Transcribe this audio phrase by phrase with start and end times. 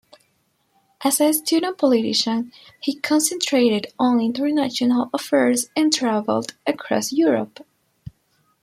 [1.03, 7.63] As a student politician he concentrated on international affairs and travelled across Europe.